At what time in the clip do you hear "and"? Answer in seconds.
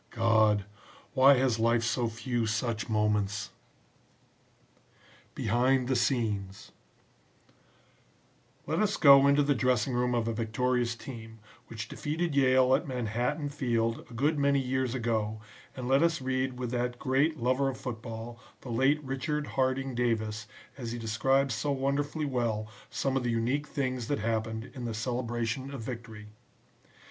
15.75-15.87